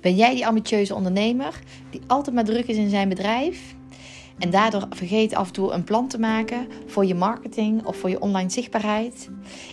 Ben 0.00 0.14
jij 0.14 0.34
die 0.34 0.46
ambitieuze 0.46 0.94
ondernemer 0.94 1.60
die 1.90 2.00
altijd 2.06 2.34
maar 2.34 2.44
druk 2.44 2.66
is 2.66 2.76
in 2.76 2.90
zijn 2.90 3.08
bedrijf? 3.08 3.74
En 4.38 4.50
daardoor 4.50 4.86
vergeet 4.90 5.34
af 5.34 5.46
en 5.46 5.52
toe 5.52 5.72
een 5.72 5.84
plan 5.84 6.08
te 6.08 6.18
maken 6.18 6.68
voor 6.86 7.04
je 7.04 7.14
marketing 7.14 7.84
of 7.84 7.96
voor 7.96 8.10
je 8.10 8.20
online 8.20 8.50
zichtbaarheid? 8.50 9.28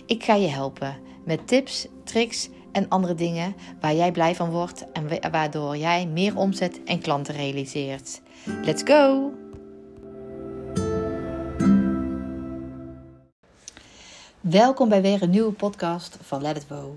Ik 0.06 0.24
ga 0.24 0.34
je 0.34 0.48
helpen 0.48 0.96
met 1.24 1.46
tips, 1.46 1.86
tricks 2.04 2.48
en 2.72 2.88
andere 2.88 3.14
dingen 3.14 3.54
waar 3.80 3.94
jij 3.94 4.12
blij 4.12 4.34
van 4.34 4.50
wordt 4.50 4.84
en 4.92 5.30
waardoor 5.30 5.76
jij 5.76 6.06
meer 6.06 6.36
omzet 6.36 6.80
en 6.84 7.00
klanten 7.00 7.34
realiseert. 7.34 8.20
Let's 8.62 8.82
go! 8.84 9.32
Welkom 14.40 14.88
bij 14.88 15.02
weer 15.02 15.22
een 15.22 15.30
nieuwe 15.30 15.52
podcast 15.52 16.18
van 16.22 16.42
Let 16.42 16.56
It 16.56 16.64
Go. 16.68 16.96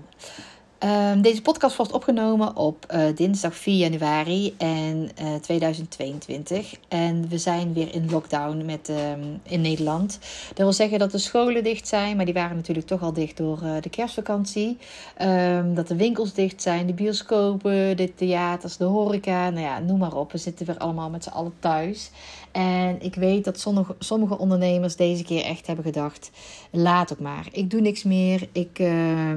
Ehm, 0.82 1.20
deze 1.20 1.42
podcast 1.42 1.76
wordt 1.76 1.92
opgenomen 1.92 2.56
op 2.56 2.86
uh, 2.94 3.04
dinsdag 3.14 3.54
4 3.54 3.76
januari 3.76 4.54
en, 4.58 5.10
uh, 5.20 5.34
eh, 5.34 5.40
2022. 5.40 6.74
En 6.88 7.28
we 7.28 7.38
zijn 7.38 7.72
weer 7.72 7.94
in 7.94 8.10
lockdown 8.10 8.64
met, 8.64 8.88
um, 8.88 9.40
in 9.42 9.60
Nederland. 9.60 10.18
Dat 10.48 10.56
wil 10.56 10.72
zeggen 10.72 10.98
dat 10.98 11.10
de 11.10 11.18
scholen 11.18 11.64
dicht 11.64 11.88
zijn, 11.88 12.16
maar 12.16 12.24
die 12.24 12.34
waren 12.34 12.56
natuurlijk 12.56 12.86
toch 12.86 13.02
al 13.02 13.12
dicht 13.12 13.36
door 13.36 13.58
uh, 13.62 13.72
de 13.80 13.90
kerstvakantie. 13.90 14.78
Um, 15.22 15.74
dat 15.74 15.88
de 15.88 15.96
winkels 15.96 16.32
dicht 16.32 16.62
zijn, 16.62 16.86
de 16.86 16.94
bioscopen, 16.94 17.96
de 17.96 18.14
theaters, 18.14 18.76
de 18.76 18.84
horeca. 18.84 19.50
Nou 19.50 19.66
ja, 19.66 19.78
noem 19.78 19.98
maar 19.98 20.16
op. 20.16 20.32
We 20.32 20.38
zitten 20.38 20.66
weer 20.66 20.78
allemaal 20.78 21.10
met 21.10 21.24
z'n 21.24 21.30
allen 21.30 21.54
thuis. 21.58 22.10
En 22.52 22.96
ik 23.00 23.14
weet 23.14 23.44
dat 23.44 23.66
sommige, 23.98 24.38
ondernemers 24.38 24.96
deze 24.96 25.24
keer 25.24 25.44
echt 25.44 25.66
hebben 25.66 25.84
gedacht: 25.84 26.30
laat 26.70 27.12
ook 27.12 27.20
maar. 27.20 27.48
Ik 27.52 27.70
doe 27.70 27.80
niks 27.80 28.02
meer. 28.02 28.48
Ik 28.52 28.82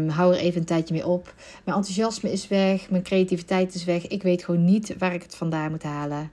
hou 0.08 0.34
er 0.34 0.40
even 0.40 0.60
een 0.60 0.66
tijdje 0.66 0.94
mee 0.94 1.08
op. 1.08 1.34
Mijn 1.64 1.78
enthousiasme 1.78 2.32
is 2.32 2.48
weg, 2.48 2.90
mijn 2.90 3.04
creativiteit 3.04 3.76
is 3.76 3.84
weg. 3.84 4.08
Ik 4.08 4.24
weet 4.24 4.44
gewoon 4.44 4.66
niet 4.66 4.96
waar 4.98 5.14
ik 5.14 5.24
het 5.24 5.36
vandaan 5.36 5.72
moet 5.72 5.84
halen. 5.84 6.32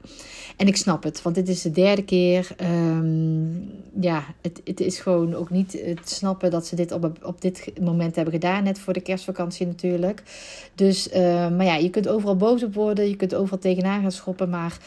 En 0.57 0.67
ik 0.67 0.77
snap 0.77 1.03
het, 1.03 1.23
want 1.23 1.35
dit 1.35 1.49
is 1.49 1.63
de 1.63 1.71
derde 1.71 2.05
keer. 2.05 2.49
Um, 2.61 3.71
ja, 4.01 4.25
het, 4.41 4.61
het 4.65 4.81
is 4.81 4.99
gewoon 4.99 5.35
ook 5.35 5.51
niet 5.51 5.73
het 5.85 6.11
snappen 6.11 6.51
dat 6.51 6.67
ze 6.67 6.77
dit 6.77 6.93
op, 6.93 7.19
op 7.23 7.41
dit 7.41 7.73
moment 7.81 8.15
hebben 8.15 8.35
gedaan. 8.35 8.65
Net 8.65 8.79
voor 8.79 8.93
de 8.93 9.01
kerstvakantie 9.01 9.67
natuurlijk. 9.67 10.23
Dus, 10.75 11.09
uh, 11.09 11.23
maar 11.51 11.65
ja, 11.65 11.75
je 11.75 11.91
kunt 11.91 12.09
overal 12.09 12.37
boos 12.37 12.63
op 12.63 12.75
worden. 12.75 13.09
Je 13.09 13.17
kunt 13.17 13.35
overal 13.35 13.59
tegenaan 13.59 14.03
gaan 14.03 14.13
schoppen. 14.13 14.49
Maar 14.49 14.79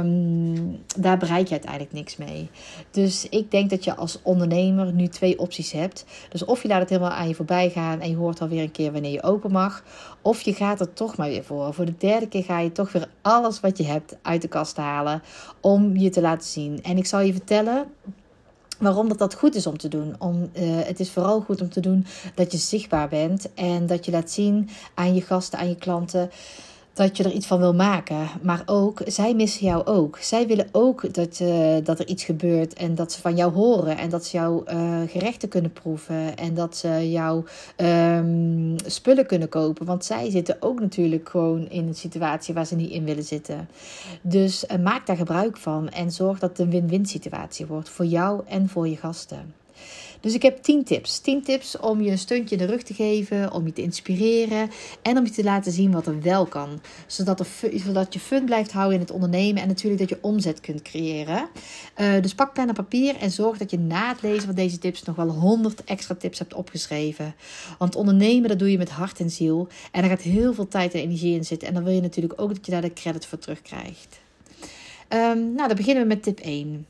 um, 0.00 0.78
daar 1.06 1.18
bereik 1.18 1.46
je 1.46 1.52
uiteindelijk 1.52 1.92
niks 1.92 2.16
mee. 2.16 2.50
Dus 2.90 3.28
ik 3.28 3.50
denk 3.50 3.70
dat 3.70 3.84
je 3.84 3.96
als 3.96 4.18
ondernemer 4.22 4.92
nu 4.92 5.08
twee 5.08 5.38
opties 5.38 5.72
hebt. 5.72 6.04
Dus 6.28 6.44
of 6.44 6.62
je 6.62 6.68
laat 6.68 6.80
het 6.80 6.88
helemaal 6.88 7.10
aan 7.10 7.28
je 7.28 7.34
voorbij 7.34 7.70
gaan 7.70 8.00
en 8.00 8.10
je 8.10 8.16
hoort 8.16 8.40
alweer 8.40 8.62
een 8.62 8.70
keer 8.70 8.92
wanneer 8.92 9.12
je 9.12 9.22
open 9.22 9.50
mag. 9.50 9.84
Of 10.22 10.40
je 10.40 10.54
gaat 10.54 10.80
er 10.80 10.92
toch 10.92 11.16
maar 11.16 11.28
weer 11.28 11.44
voor. 11.44 11.74
Voor 11.74 11.84
de 11.84 11.96
derde 11.98 12.28
keer 12.28 12.44
ga 12.44 12.58
je 12.58 12.72
toch 12.72 12.92
weer 12.92 13.08
alles 13.22 13.60
wat 13.60 13.78
je 13.78 13.84
hebt 13.84 14.16
uit 14.22 14.42
de 14.42 14.48
kast 14.48 14.76
halen 14.76 15.22
om 15.60 15.96
je 15.96 16.10
te 16.10 16.20
laten 16.20 16.48
zien. 16.48 16.82
En 16.82 16.96
ik 16.96 17.06
zal 17.06 17.20
je 17.20 17.32
vertellen 17.32 17.86
waarom 18.78 19.08
dat, 19.08 19.18
dat 19.18 19.34
goed 19.34 19.54
is 19.54 19.66
om 19.66 19.78
te 19.78 19.88
doen. 19.88 20.14
Om, 20.18 20.50
uh, 20.52 20.62
het 20.84 21.00
is 21.00 21.10
vooral 21.10 21.40
goed 21.40 21.60
om 21.60 21.70
te 21.70 21.80
doen 21.80 22.06
dat 22.34 22.52
je 22.52 22.58
zichtbaar 22.58 23.08
bent 23.08 23.54
en 23.54 23.86
dat 23.86 24.04
je 24.04 24.10
laat 24.10 24.30
zien 24.30 24.68
aan 24.94 25.14
je 25.14 25.20
gasten, 25.20 25.58
aan 25.58 25.68
je 25.68 25.76
klanten 25.76 26.30
dat 26.96 27.16
je 27.16 27.24
er 27.24 27.32
iets 27.32 27.46
van 27.46 27.58
wil 27.58 27.74
maken. 27.74 28.28
Maar 28.42 28.62
ook, 28.66 29.00
zij 29.06 29.34
missen 29.34 29.66
jou 29.66 29.84
ook. 29.84 30.18
Zij 30.20 30.46
willen 30.46 30.68
ook 30.72 31.14
dat, 31.14 31.40
uh, 31.42 31.76
dat 31.82 31.98
er 31.98 32.06
iets 32.06 32.24
gebeurt 32.24 32.74
en 32.74 32.94
dat 32.94 33.12
ze 33.12 33.20
van 33.20 33.36
jou 33.36 33.52
horen. 33.52 33.98
En 33.98 34.10
dat 34.10 34.24
ze 34.24 34.36
jouw 34.36 34.64
uh, 34.68 35.00
gerechten 35.06 35.48
kunnen 35.48 35.72
proeven. 35.72 36.36
En 36.36 36.54
dat 36.54 36.76
ze 36.76 37.10
jouw 37.10 37.44
um, 37.76 38.74
spullen 38.86 39.26
kunnen 39.26 39.48
kopen. 39.48 39.86
Want 39.86 40.04
zij 40.04 40.30
zitten 40.30 40.56
ook 40.60 40.80
natuurlijk 40.80 41.28
gewoon 41.28 41.68
in 41.68 41.86
een 41.86 41.94
situatie 41.94 42.54
waar 42.54 42.66
ze 42.66 42.76
niet 42.76 42.90
in 42.90 43.04
willen 43.04 43.24
zitten. 43.24 43.68
Dus 44.22 44.64
uh, 44.64 44.78
maak 44.78 45.06
daar 45.06 45.16
gebruik 45.16 45.56
van. 45.56 45.88
En 45.88 46.10
zorg 46.10 46.38
dat 46.38 46.50
het 46.50 46.58
een 46.58 46.70
win-win 46.70 47.06
situatie 47.06 47.66
wordt. 47.66 47.88
Voor 47.88 48.06
jou 48.06 48.42
en 48.48 48.68
voor 48.68 48.88
je 48.88 48.96
gasten. 48.96 49.54
Dus 50.20 50.34
ik 50.34 50.42
heb 50.42 50.62
10 50.62 50.84
tips. 50.84 51.18
10 51.18 51.42
tips 51.42 51.78
om 51.78 52.02
je 52.02 52.10
een 52.10 52.18
steuntje 52.18 52.56
in 52.56 52.66
de 52.66 52.72
rug 52.72 52.82
te 52.82 52.94
geven, 52.94 53.52
om 53.52 53.66
je 53.66 53.72
te 53.72 53.82
inspireren 53.82 54.70
en 55.02 55.18
om 55.18 55.24
je 55.24 55.30
te 55.30 55.44
laten 55.44 55.72
zien 55.72 55.92
wat 55.92 56.06
er 56.06 56.22
wel 56.22 56.46
kan. 56.46 56.80
Zodat, 57.06 57.40
er, 57.40 57.46
zodat 57.74 58.12
je 58.12 58.20
fun 58.20 58.44
blijft 58.44 58.72
houden 58.72 58.94
in 58.94 59.00
het 59.00 59.10
ondernemen 59.10 59.62
en 59.62 59.68
natuurlijk 59.68 60.00
dat 60.00 60.08
je 60.08 60.18
omzet 60.20 60.60
kunt 60.60 60.82
creëren. 60.82 61.48
Uh, 62.00 62.20
dus 62.20 62.34
pak 62.34 62.52
pen 62.52 62.68
en 62.68 62.74
papier 62.74 63.16
en 63.16 63.30
zorg 63.30 63.58
dat 63.58 63.70
je 63.70 63.78
na 63.78 64.08
het 64.08 64.22
lezen 64.22 64.46
van 64.46 64.54
deze 64.54 64.78
tips 64.78 65.02
nog 65.02 65.16
wel 65.16 65.28
100 65.28 65.84
extra 65.84 66.14
tips 66.14 66.38
hebt 66.38 66.54
opgeschreven. 66.54 67.34
Want 67.78 67.96
ondernemen, 67.96 68.48
dat 68.48 68.58
doe 68.58 68.70
je 68.70 68.78
met 68.78 68.90
hart 68.90 69.20
en 69.20 69.30
ziel. 69.30 69.68
En 69.92 70.02
er 70.02 70.08
gaat 70.08 70.22
heel 70.22 70.54
veel 70.54 70.68
tijd 70.68 70.94
en 70.94 71.00
energie 71.00 71.34
in 71.34 71.44
zitten. 71.44 71.68
En 71.68 71.74
dan 71.74 71.84
wil 71.84 71.92
je 71.92 72.00
natuurlijk 72.00 72.40
ook 72.40 72.54
dat 72.54 72.66
je 72.66 72.72
daar 72.72 72.80
de 72.80 72.92
credit 72.92 73.26
voor 73.26 73.38
terugkrijgt. 73.38 74.20
Um, 75.08 75.54
nou, 75.54 75.68
dan 75.68 75.76
beginnen 75.76 76.02
we 76.02 76.08
met 76.08 76.22
tip 76.22 76.38
1. 76.38 76.86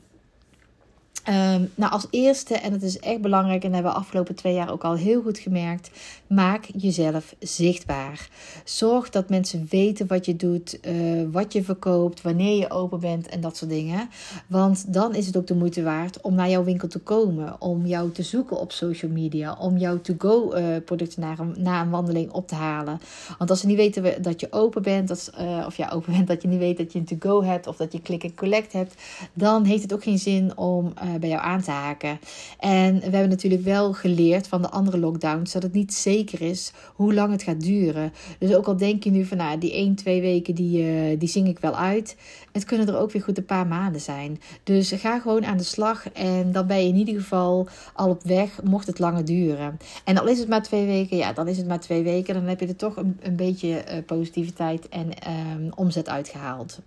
Um, 1.28 1.72
nou, 1.75 1.92
als 1.92 2.06
eerste, 2.10 2.54
en 2.54 2.72
het 2.72 2.82
is 2.82 2.98
echt 2.98 3.20
belangrijk, 3.20 3.62
en 3.62 3.70
dat 3.70 3.75
hebben 3.75 3.92
we 3.92 3.98
afgelopen 3.98 4.34
twee 4.34 4.54
jaar 4.54 4.70
ook 4.72 4.84
al 4.84 4.94
heel 4.94 5.22
goed 5.22 5.38
gemerkt, 5.38 5.91
maak 6.28 6.69
jezelf 6.76 7.34
zichtbaar. 7.38 8.28
Zorg 8.64 9.10
dat 9.10 9.28
mensen 9.28 9.66
weten 9.70 10.06
wat 10.06 10.26
je 10.26 10.37
doet, 10.37 10.78
uh, 10.82 11.22
wat 11.31 11.53
je 11.53 11.62
verkoopt, 11.62 12.22
wanneer 12.22 12.59
je 12.59 12.70
open 12.70 13.00
bent 13.00 13.28
en 13.28 13.41
dat 13.41 13.56
soort 13.56 13.70
dingen. 13.70 14.09
Want 14.47 14.92
dan 14.92 15.15
is 15.15 15.26
het 15.26 15.36
ook 15.36 15.47
de 15.47 15.54
moeite 15.54 15.82
waard 15.82 16.20
om 16.20 16.34
naar 16.34 16.50
jouw 16.50 16.65
winkel 16.65 16.88
te 16.88 16.98
komen, 16.98 17.60
om 17.60 17.86
jou 17.86 18.10
te 18.10 18.22
zoeken 18.22 18.59
op 18.60 18.72
social 18.72 19.10
media, 19.10 19.56
om 19.60 19.76
jouw 19.76 20.00
to-go 20.00 20.54
uh, 20.54 20.65
producten 20.84 21.20
na 21.20 21.38
een, 21.38 21.66
een 21.66 21.91
wandeling 21.91 22.32
op 22.32 22.48
te 22.48 22.54
halen. 22.54 23.00
Want 23.38 23.50
als 23.50 23.60
ze 23.60 23.66
niet 23.66 23.76
weten 23.76 24.22
dat 24.22 24.41
je 24.41 24.53
open 24.53 24.82
bent, 24.82 25.09
dat, 25.09 25.32
uh, 25.41 25.65
of 25.66 25.76
ja, 25.76 25.91
open 25.91 26.12
bent, 26.12 26.26
dat 26.26 26.42
je 26.42 26.48
niet 26.48 26.59
weet 26.59 26.76
dat 26.76 26.92
je 26.92 26.98
een 26.98 27.04
to-go 27.04 27.42
hebt 27.42 27.66
of 27.66 27.76
dat 27.76 27.92
je 27.92 28.03
click 28.03 28.25
en 28.25 28.34
collect 28.34 28.72
hebt, 28.72 28.94
dan 29.32 29.65
heeft 29.65 29.82
het 29.82 29.92
ook 29.92 30.03
geen 30.03 30.19
zin 30.19 30.56
om 30.56 30.92
bij 31.20 31.28
jou 31.28 31.42
aan 31.42 31.62
te 31.62 31.70
haken. 31.70 32.19
En 32.59 32.94
we 32.94 33.03
hebben 33.03 33.28
natuurlijk 33.28 33.62
wel 33.62 33.92
geleerd 33.92 34.48
van 34.48 34.62
de 34.62 34.70
andere 34.70 34.98
lockdowns 34.98 35.53
dat 35.53 35.62
het 35.62 35.72
niet 35.72 35.94
zeker 35.94 36.15
is 36.25 36.72
hoe 36.94 37.15
lang 37.15 37.32
het 37.32 37.43
gaat 37.43 37.60
duren. 37.60 38.12
Dus 38.38 38.54
ook 38.54 38.66
al 38.66 38.77
denk 38.77 39.04
je 39.04 39.10
nu 39.10 39.25
van 39.25 39.37
nou, 39.37 39.59
die 39.59 39.72
1, 39.72 39.94
2 39.94 40.21
weken 40.21 40.54
die, 40.54 40.82
uh, 40.84 41.19
die 41.19 41.28
zing 41.28 41.49
ik 41.49 41.59
wel 41.59 41.77
uit. 41.77 42.16
Het 42.53 42.65
kunnen 42.65 42.88
er 42.88 42.99
ook 42.99 43.10
weer 43.12 43.22
goed 43.22 43.38
een 43.38 43.44
paar 43.44 43.66
maanden 43.66 44.00
zijn. 44.00 44.41
Dus 44.62 44.93
ga 44.93 45.19
gewoon 45.19 45.47
aan 45.47 45.56
de 45.56 45.62
slag 45.62 46.12
en 46.12 46.53
dan 46.53 46.66
ben 46.66 46.82
je 46.82 46.88
in 46.88 46.97
ieder 46.97 47.15
geval 47.15 47.69
al 47.94 48.09
op 48.09 48.22
weg, 48.22 48.62
mocht 48.62 48.87
het 48.87 48.99
langer 48.99 49.25
duren. 49.25 49.78
En 50.04 50.19
al 50.19 50.27
is 50.27 50.38
het 50.38 50.49
maar 50.49 50.62
twee 50.62 50.87
weken, 50.87 51.16
ja, 51.16 51.32
dan 51.32 51.49
is 51.49 51.56
het 51.56 51.66
maar 51.66 51.81
twee 51.81 52.03
weken. 52.03 52.34
Dan 52.34 52.44
heb 52.44 52.60
je 52.60 52.66
er 52.66 52.77
toch 52.77 52.97
een, 52.97 53.37
beetje 53.37 53.69
uh, 53.69 54.04
positiviteit 54.06 54.88
en 54.88 55.09
um, 55.56 55.71
omzet 55.75 56.09
uitgehaald. 56.09 56.81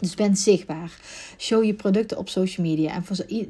Dus 0.00 0.14
ben 0.14 0.36
zichtbaar. 0.36 1.00
Show 1.38 1.64
je 1.64 1.74
producten 1.74 2.18
op 2.18 2.28
social 2.28 2.66
media. 2.66 2.92
En 2.94 3.04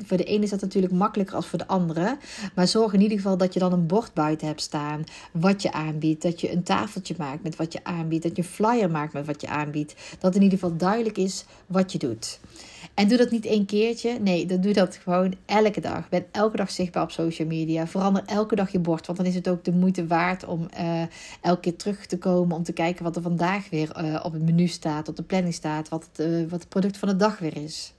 voor, 0.05 0.17
de 0.17 0.25
ene 0.25 0.45
is 0.45 0.51
dat 0.51 0.61
natuurlijk 0.61 0.93
makkelijker 0.93 1.37
als 1.37 1.47
voor 1.47 1.59
de 1.59 1.67
andere. 1.67 2.19
Maar 2.55 2.69
zorg 2.69 2.93
in 2.93 3.01
ieder 3.01 3.17
geval 3.17 3.37
dat 3.37 3.55
je 3.55 3.61
dan 3.61 3.73
een 3.73 3.87
bord 3.87 4.15
buiten 4.15 4.47
hebt 4.47 4.61
staan. 4.61 5.05
Wat 5.33 5.63
je 5.63 5.73
aanbiedt. 5.73 6.23
Dat 6.23 6.41
je 6.41 6.53
een 6.53 6.63
tafeltje 6.63 7.15
maakt 7.19 7.43
met 7.43 7.57
wat 7.57 7.73
je 7.73 7.85
aanbiedt. 7.85 8.23
Dat 8.23 8.37
je 8.37 8.43
een 8.43 8.49
flyer 8.49 8.91
maakt 8.91 9.13
met 9.13 9.27
wat 9.27 9.41
je 9.41 9.49
aanbiedt. 9.49 9.95
Dat 10.19 10.35
in 10.35 10.43
ieder 10.43 10.59
geval 10.59 10.77
duidelijk 10.77 11.19
is 11.19 11.45
wat 11.67 11.93
je 11.93 11.99
doet. 11.99 12.41
En 12.95 13.09
doe 13.09 13.19
dat 13.19 13.31
niet 13.31 13.47
één 13.47 13.67
keertje. 13.67 14.19
Nee, 14.21 14.47
dan 14.47 14.61
doe 14.61 14.73
dat 14.73 14.97
gewoon 14.97 15.35
elke 15.47 15.81
dag. 15.81 16.09
Ben 16.09 16.27
elke 16.31 16.57
dag 16.57 16.71
zichtbaar 16.71 17.03
op 17.03 17.11
social 17.11 17.49
media. 17.49 17.87
Verander 17.87 18.23
elke 18.27 18.55
dag 18.55 18.73
je 18.73 18.79
bord. 18.79 19.07
Want 19.07 19.19
dan 19.19 19.27
is 19.27 19.35
het 19.35 19.49
ook 19.49 19.65
de 19.65 19.73
moeite 19.73 20.07
waard 20.07 20.45
om 20.45 20.69
uh, 20.81 21.03
elke 21.41 21.61
keer 21.61 21.77
terug 21.77 22.07
te 22.07 22.19
komen. 22.19 22.57
Om 22.57 22.63
te 22.63 22.73
kijken 22.73 23.05
wat 23.05 23.17
er 23.17 23.23
vandaag 23.23 23.71
weer 23.71 24.05
uh, 24.05 24.21
op 24.25 24.33
het 24.33 24.43
menu 24.43 24.67
staat. 24.67 25.09
Op 25.09 25.17
de 25.17 25.23
planning 25.23 25.55
staat. 25.55 25.89
Wat 25.89 26.09
het, 26.13 26.27
uh, 26.27 26.51
wat 26.51 26.61
het 26.61 26.69
product 26.69 26.97
van 26.97 27.09
de 27.09 27.17
dag 27.17 27.39
weer 27.39 27.57
is. 27.57 27.93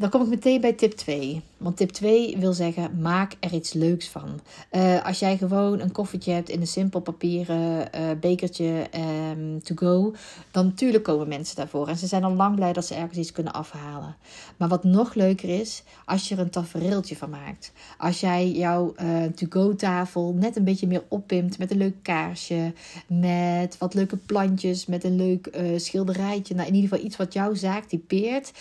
Dan 0.00 0.10
kom 0.10 0.22
ik 0.22 0.28
meteen 0.28 0.60
bij 0.60 0.72
tip 0.72 0.92
2. 0.92 1.42
Want 1.56 1.76
tip 1.76 1.90
2 1.90 2.36
wil 2.38 2.52
zeggen, 2.52 3.00
maak 3.00 3.36
er 3.40 3.52
iets 3.52 3.72
leuks 3.72 4.08
van. 4.08 4.40
Uh, 4.72 5.06
als 5.06 5.18
jij 5.18 5.36
gewoon 5.36 5.80
een 5.80 5.92
koffietje 5.92 6.32
hebt 6.32 6.48
in 6.48 6.60
een 6.60 6.66
simpel 6.66 7.00
papieren 7.00 7.88
uh, 7.94 8.10
bekertje 8.20 8.86
um, 9.30 9.62
to 9.62 9.74
go, 9.74 10.14
dan 10.50 10.66
natuurlijk 10.66 11.04
komen 11.04 11.28
mensen 11.28 11.56
daarvoor. 11.56 11.88
En 11.88 11.96
ze 11.96 12.06
zijn 12.06 12.24
al 12.24 12.32
lang 12.32 12.54
blij 12.54 12.72
dat 12.72 12.86
ze 12.86 12.94
ergens 12.94 13.18
iets 13.18 13.32
kunnen 13.32 13.52
afhalen. 13.52 14.16
Maar 14.56 14.68
wat 14.68 14.84
nog 14.84 15.14
leuker 15.14 15.60
is, 15.60 15.82
als 16.04 16.28
je 16.28 16.34
er 16.34 16.40
een 16.40 16.50
tafereeltje 16.50 17.16
van 17.16 17.30
maakt. 17.30 17.72
Als 17.98 18.20
jij 18.20 18.50
jouw 18.50 18.94
uh, 19.02 19.24
to-go 19.24 19.74
tafel 19.74 20.34
net 20.38 20.56
een 20.56 20.64
beetje 20.64 20.86
meer 20.86 21.04
oppimt 21.08 21.58
met 21.58 21.70
een 21.70 21.78
leuk 21.78 22.02
kaarsje, 22.02 22.72
met 23.06 23.78
wat 23.78 23.94
leuke 23.94 24.16
plantjes, 24.16 24.86
met 24.86 25.04
een 25.04 25.16
leuk 25.16 25.50
schilderijtje. 25.76 26.54
Nou, 26.54 26.68
in 26.68 26.74
ieder 26.74 26.90
geval 26.90 27.06
iets 27.06 27.16
wat 27.16 27.32
jouw 27.32 27.54
zaak 27.54 27.84
typeert, 27.84 28.52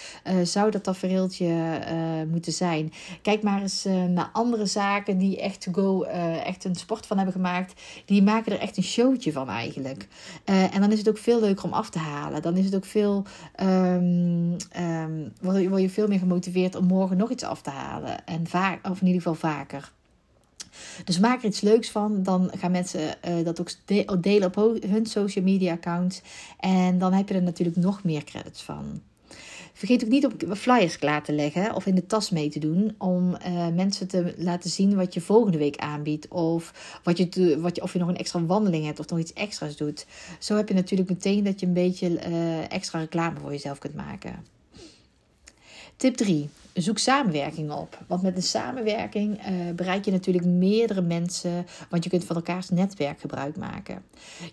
zou 0.44 0.72
dat 0.72 0.84
tafereeltje 1.30 2.28
moeten 2.32 2.54
zijn. 2.54 2.94
Kijk 3.22 3.44
maar 3.44 3.62
eens 3.62 3.86
uh, 3.86 4.04
naar 4.04 4.30
andere 4.34 4.66
zaken 4.66 5.18
die 5.18 5.42
echt 5.42 5.62
to 5.62 5.72
go, 5.72 6.06
uh, 6.06 6.46
echt 6.46 6.64
een 6.64 6.76
sport 6.76 7.06
van 7.06 7.18
hebben 7.18 7.36
gemaakt. 7.36 7.82
Die 8.06 8.24
maken 8.24 8.52
er 8.52 8.60
echt 8.60 8.78
een 8.78 8.84
showtje 8.84 9.32
van 9.32 9.50
eigenlijk. 9.50 10.08
Uh, 10.46 10.76
en 10.76 10.82
dan 10.82 10.92
is 10.92 10.98
het 10.98 11.10
ook 11.10 11.18
veel 11.18 11.40
leuker 11.40 11.64
om 11.64 11.74
af 11.74 11.90
te 11.90 12.00
halen. 12.00 12.42
Dan 12.42 12.58
is 12.58 12.66
het 12.66 12.76
ook 12.76 12.86
veel, 12.86 13.26
word, 15.42 15.62
je, 15.62 15.70
word 15.70 15.82
je 15.82 15.90
veel 15.90 16.08
meer 16.08 16.20
gemotiveerd 16.20 16.76
om 16.76 16.86
morgen 16.86 17.18
nog 17.18 17.30
iets 17.30 17.44
af 17.44 17.62
te 17.62 17.70
halen. 17.70 18.26
En 18.26 18.48
vaak, 18.48 18.88
of 18.90 19.02
in 19.02 19.08
ieder 19.08 19.22
geval 19.22 19.52
vaker. 19.52 19.92
Dus 21.04 21.20
maak 21.20 21.40
er 21.40 21.48
iets 21.48 21.62
leuks 21.62 21.90
van. 21.90 22.24
Dan 22.24 22.52
gaan 22.58 22.72
mensen 22.72 23.16
dat 23.44 23.60
ook 23.62 23.70
delen 24.24 24.48
op 24.56 24.80
hun 24.88 25.06
social 25.06 25.44
media 25.44 25.74
accounts. 25.74 26.22
En 26.60 26.98
dan 26.98 27.14
heb 27.14 27.30
je 27.30 27.36
er 27.36 27.42
natuurlijk 27.42 27.78
nog 27.78 28.04
meer 28.04 28.24
credits 28.24 28.62
van. 28.62 29.02
Vergeet 29.80 30.04
ook 30.04 30.10
niet 30.10 30.26
om 30.26 30.56
flyers 30.56 30.98
klaar 30.98 31.24
te 31.24 31.34
leggen 31.34 31.76
of 31.76 31.86
in 31.86 31.96
de 31.96 32.06
tas 32.06 32.30
mee 32.30 32.50
te 32.50 32.60
doen. 32.60 32.96
Om 32.98 33.38
uh, 33.48 33.68
mensen 33.68 34.08
te 34.08 34.34
laten 34.38 34.70
zien 34.70 34.96
wat 34.96 35.14
je 35.14 35.22
volgende 35.22 35.58
week 35.58 35.78
aanbiedt. 35.78 36.28
Of, 36.28 37.00
wat 37.04 37.18
je, 37.18 37.58
wat 37.60 37.76
je, 37.76 37.82
of 37.82 37.94
je 37.94 38.00
nog 38.00 38.08
een 38.08 38.18
extra 38.18 38.46
wandeling 38.46 38.86
hebt 38.86 39.00
of 39.00 39.10
nog 39.10 39.20
iets 39.20 39.34
extra's 39.34 39.78
doet. 39.78 40.06
Zo 40.40 40.56
heb 40.56 40.68
je 40.68 40.74
natuurlijk 40.74 41.10
meteen 41.10 41.44
dat 41.44 41.60
je 41.60 41.66
een 41.66 41.74
beetje 41.74 42.10
uh, 42.10 42.72
extra 42.72 43.00
reclame 43.00 43.40
voor 43.40 43.52
jezelf 43.52 43.80
kunt 43.80 43.96
maken. 43.96 44.46
Tip 46.00 46.16
3. 46.16 46.50
Zoek 46.74 46.98
samenwerking 46.98 47.72
op. 47.72 47.98
Want 48.08 48.22
met 48.22 48.36
een 48.36 48.42
samenwerking 48.42 49.40
uh, 49.50 49.76
bereik 49.76 50.06
je 50.06 50.12
natuurlijk 50.12 50.46
meerdere 50.46 51.02
mensen. 51.02 51.66
Want 51.90 52.04
je 52.04 52.10
kunt 52.10 52.24
van 52.24 52.36
elkaars 52.36 52.70
netwerk 52.70 53.20
gebruik 53.20 53.58
maken. 53.58 54.04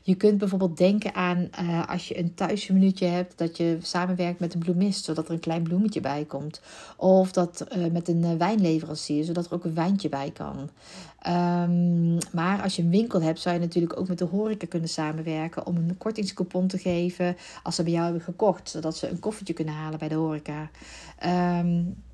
Je 0.03 0.15
kunt 0.15 0.39
bijvoorbeeld 0.39 0.77
denken 0.77 1.15
aan 1.15 1.49
uh, 1.61 1.89
als 1.89 2.09
je 2.09 2.19
een 2.19 2.35
thuisminuutje 2.35 3.07
hebt. 3.07 3.39
Dat 3.39 3.57
je 3.57 3.79
samenwerkt 3.83 4.41
met 4.41 4.55
een 4.55 4.61
bloemist. 4.61 5.05
Zodat 5.05 5.27
er 5.27 5.33
een 5.33 5.41
klein 5.41 5.63
bloemetje 5.63 6.01
bij 6.01 6.25
komt. 6.25 6.61
Of 6.97 7.33
dat 7.33 7.67
uh, 7.77 7.87
met 7.93 8.09
een 8.09 8.39
wijnleverancier. 8.39 9.25
Zodat 9.25 9.47
er 9.47 9.55
ook 9.55 9.65
een 9.65 9.75
wijntje 9.75 10.09
bij 10.09 10.31
kan. 10.31 10.71
Um, 11.27 12.19
maar 12.33 12.63
als 12.63 12.77
je 12.77 12.83
een 12.83 12.91
winkel 12.91 13.23
hebt, 13.23 13.41
zou 13.41 13.55
je 13.55 13.61
natuurlijk 13.61 13.99
ook 13.99 14.09
met 14.09 14.19
de 14.19 14.25
horeca 14.25 14.67
kunnen 14.67 14.89
samenwerken 14.89 15.67
om 15.67 15.77
een 15.77 15.99
kortingscoupon 15.99 16.67
te 16.67 16.79
geven 16.79 17.37
als 17.63 17.75
ze 17.75 17.83
bij 17.83 17.93
jou 17.93 18.05
hebben 18.05 18.23
gekocht, 18.23 18.71
zodat 18.71 18.97
ze 18.97 19.09
een 19.09 19.19
koffietje 19.19 19.53
kunnen 19.53 19.75
halen 19.75 19.99
bij 19.99 20.09
de 20.09 20.15
horeca. 20.15 20.71
Um, 21.59 22.05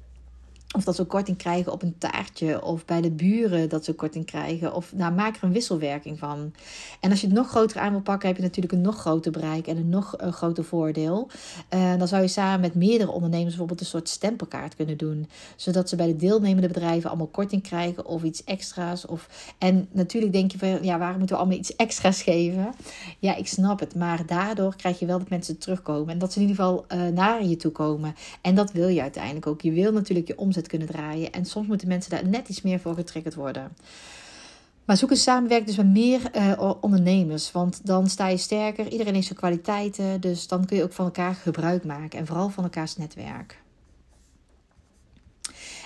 of 0.73 0.85
dat 0.85 0.97
ze 0.97 1.05
korting 1.05 1.37
krijgen 1.37 1.73
op 1.73 1.83
een 1.83 1.99
taartje. 1.99 2.63
Of 2.63 2.85
bij 2.85 3.01
de 3.01 3.11
buren 3.11 3.69
dat 3.69 3.85
ze 3.85 3.93
korting 3.93 4.27
krijgen. 4.27 4.75
Of 4.75 4.93
nou, 4.95 5.15
maak 5.15 5.37
er 5.37 5.45
een 5.45 5.53
wisselwerking 5.53 6.19
van. 6.19 6.53
En 7.01 7.11
als 7.11 7.21
je 7.21 7.27
het 7.27 7.37
nog 7.37 7.49
groter 7.49 7.81
aan 7.81 7.91
wil 7.91 8.01
pakken, 8.01 8.29
heb 8.29 8.37
je 8.37 8.43
natuurlijk 8.43 8.75
een 8.75 8.81
nog 8.81 8.97
groter 8.97 9.33
bereik 9.33 9.67
en 9.67 9.77
een 9.77 9.89
nog 9.89 10.21
uh, 10.21 10.33
groter 10.33 10.65
voordeel. 10.65 11.29
Uh, 11.75 11.97
dan 11.99 12.09
zou 12.09 12.23
je 12.23 12.29
samen 12.29 12.61
met 12.61 12.75
meerdere 12.75 13.11
ondernemers 13.11 13.49
bijvoorbeeld 13.49 13.81
een 13.81 13.87
soort 13.87 14.09
stempelkaart 14.09 14.77
kunnen 14.77 14.97
doen. 14.97 15.29
Zodat 15.57 15.89
ze 15.89 15.97
bij 15.97 16.07
de 16.07 16.17
deelnemende 16.17 16.69
bedrijven 16.69 17.09
allemaal 17.09 17.27
korting 17.27 17.63
krijgen 17.63 18.07
of 18.07 18.23
iets 18.23 18.45
extra's. 18.45 19.07
Of... 19.07 19.55
En 19.59 19.89
natuurlijk 19.91 20.33
denk 20.33 20.53
je 20.53 20.59
van 20.59 20.83
ja, 20.83 20.99
waarom 20.99 21.19
moeten 21.19 21.37
we 21.37 21.43
allemaal 21.43 21.61
iets 21.61 21.77
extra's 21.77 22.23
geven? 22.23 22.75
Ja, 23.19 23.37
ik 23.37 23.47
snap 23.47 23.81
het. 23.81 23.95
Maar 23.95 24.27
daardoor 24.27 24.77
krijg 24.77 24.99
je 24.99 25.07
wel 25.07 25.19
dat 25.19 25.29
mensen 25.29 25.59
terugkomen. 25.59 26.13
En 26.13 26.19
dat 26.19 26.33
ze 26.33 26.41
in 26.41 26.49
ieder 26.49 26.65
geval 26.65 26.85
uh, 26.89 27.07
naar 27.09 27.45
je 27.45 27.57
toe 27.57 27.73
komen. 27.73 28.15
En 28.41 28.55
dat 28.55 28.73
wil 28.73 28.89
je 28.89 29.01
uiteindelijk 29.01 29.47
ook. 29.47 29.61
Je 29.61 29.73
wil 29.73 29.93
natuurlijk 29.93 30.27
je 30.27 30.39
omzet 30.39 30.62
kunnen 30.69 30.88
draaien. 30.88 31.32
En 31.32 31.44
soms 31.44 31.67
moeten 31.67 31.88
mensen 31.88 32.11
daar 32.11 32.29
net 32.29 32.49
iets 32.49 32.62
meer 32.62 32.81
voor 32.81 32.94
getriggerd 32.94 33.35
worden. 33.35 33.73
Maar 34.85 34.97
zoek 34.97 35.11
een 35.11 35.17
samenwerking 35.17 35.69
dus 35.69 35.76
met 35.76 35.93
meer 35.93 36.20
uh, 36.37 36.73
ondernemers. 36.81 37.53
Want 37.53 37.87
dan 37.87 38.09
sta 38.09 38.29
je 38.29 38.37
sterker. 38.37 38.88
Iedereen 38.88 39.14
heeft 39.14 39.26
zijn 39.26 39.38
kwaliteiten. 39.38 40.20
Dus 40.20 40.49
dan 40.49 40.64
kun 40.64 40.76
je 40.76 40.82
ook 40.82 40.93
van 40.93 41.05
elkaar 41.05 41.35
gebruik 41.35 41.85
maken. 41.85 42.19
En 42.19 42.26
vooral 42.26 42.49
van 42.49 42.64
elkaars 42.64 42.97
netwerk. 42.97 43.62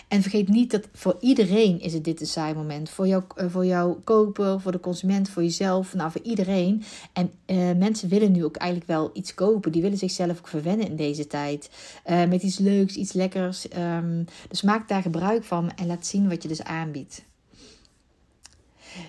En 0.09 0.23
vergeet 0.23 0.49
niet 0.49 0.71
dat 0.71 0.89
voor 0.93 1.17
iedereen 1.21 1.81
is 1.81 1.93
het 1.93 2.05
dit 2.05 2.21
een 2.21 2.27
saai 2.27 2.55
moment. 2.55 2.91
Voor 2.91 3.07
jou, 3.07 3.23
uh, 3.37 3.47
voor 3.49 3.67
jouw 3.67 4.01
koper, 4.05 4.61
voor 4.61 4.73
de 4.73 4.81
consument, 4.81 5.29
voor 5.29 5.43
jezelf, 5.43 5.95
nou 5.95 6.11
voor 6.11 6.23
iedereen. 6.23 6.83
En 7.13 7.31
uh, 7.47 7.57
mensen 7.77 8.09
willen 8.09 8.33
nu 8.33 8.45
ook 8.45 8.57
eigenlijk 8.57 8.91
wel 8.91 9.11
iets 9.13 9.35
kopen. 9.35 9.73
Die 9.73 9.83
willen 9.83 9.99
zichzelf 9.99 10.39
ook 10.39 10.49
verwennen 10.49 10.89
in 10.89 10.97
deze 10.97 11.27
tijd. 11.27 11.71
Uh, 12.07 12.25
met 12.25 12.43
iets 12.43 12.59
leuks, 12.59 12.95
iets 12.95 13.13
lekkers. 13.13 13.67
Um, 13.77 14.25
dus 14.49 14.63
maak 14.63 14.89
daar 14.89 15.03
gebruik 15.03 15.45
van 15.45 15.71
en 15.77 15.87
laat 15.87 16.07
zien 16.07 16.29
wat 16.29 16.43
je 16.43 16.49
dus 16.49 16.63
aanbiedt. 16.63 17.25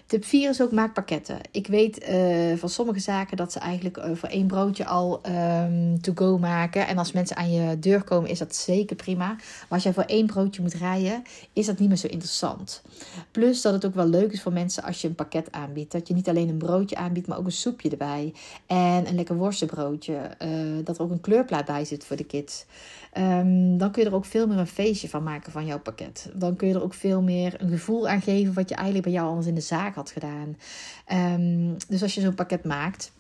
Tip 0.06 0.26
4 0.26 0.50
is 0.50 0.62
ook 0.62 0.72
maak 0.72 0.94
pakketten. 0.94 1.40
Ik 1.52 1.68
weet 1.68 2.10
uh, 2.10 2.58
van 2.58 2.70
sommige 2.70 3.00
zaken 3.00 3.38
dat 3.38 3.52
ze 3.52 3.60
eigenlijk 3.60 3.98
uh, 3.98 4.06
voor 4.14 4.30
één 4.30 4.48
broodje 4.48 4.86
al 4.86 5.22
um, 5.26 6.02
to 6.02 6.12
go 6.16 6.38
maken. 6.38 6.88
En 6.88 6.98
als 6.98 7.12
mensen 7.12 7.38
aan 7.38 7.52
je 7.52 7.80
deur 7.80 8.04
komen, 8.04 8.30
is 8.30 8.40
dat 8.40 8.56
zeker 8.56 8.96
prima. 8.96 9.28
Maar 9.28 9.68
als 9.70 9.84
jij 9.84 9.94
voor 9.94 10.04
één 10.04 10.26
broodje 10.26 10.62
moet 10.62 10.74
rijden, 10.74 11.24
is 11.54 11.66
dat 11.66 11.80
niet 11.80 11.88
meer 11.88 11.98
zo 11.98 12.08
interessant. 12.08 12.82
Plus 13.32 13.62
dat 13.62 13.74
het 13.74 13.86
ook 13.86 13.96
wel 13.96 14.08
leuk 14.08 14.32
is 14.32 14.42
voor 14.42 14.54
mensen 14.54 14.84
als 14.84 15.02
je 15.02 15.08
een 15.08 15.16
pakket 15.16 15.52
aanbiedt. 15.52 15.92
Dat 15.92 16.08
je 16.08 16.14
niet 16.14 16.30
alleen 16.30 16.50
een 16.50 16.58
broodje 16.58 16.96
aanbiedt, 16.96 17.28
maar 17.28 17.38
ook 17.38 17.46
een 17.46 17.52
soepje 17.52 17.90
erbij. 17.90 18.34
En 18.66 19.08
een 19.08 19.16
lekker 19.16 19.36
worstenbroodje. 19.36 20.30
Uh, 20.42 20.50
dat 20.84 20.98
er 20.98 21.04
ook 21.04 21.12
een 21.12 21.22
kleurplaat 21.22 21.66
bij 21.66 21.86
zit 21.86 22.06
voor 22.06 22.16
de 22.16 22.26
kids. 22.26 22.66
Um, 23.18 23.78
dan 23.78 23.92
kun 23.92 24.04
je 24.04 24.10
er 24.10 24.16
ook 24.16 24.26
veel 24.26 24.48
meer 24.48 24.58
een 24.58 24.68
feestje 24.68 25.10
van 25.10 25.24
maken 25.24 25.52
van 25.52 25.66
jouw 25.66 25.80
pakket. 25.80 26.30
Dan 26.34 26.56
kun 26.56 26.68
je 26.68 26.74
er 26.74 26.84
ook 26.84 26.94
veel 26.94 27.22
meer 27.22 27.56
een 27.58 27.70
gevoel 27.70 28.08
aan 28.08 28.22
geven 28.22 28.54
wat 28.54 28.70
je 28.70 28.76
eigenlijk 28.76 29.06
bij 29.06 29.14
jou 29.14 29.28
anders 29.28 29.48
in 29.48 29.56
de 29.56 29.62
had 29.96 30.12
gedaan. 30.12 30.58
Um, 31.12 31.76
dus 31.88 32.02
als 32.02 32.16
je 32.16 32.22
zo'n 32.22 32.34
pakket 32.34 32.64
maakt, 32.64 33.12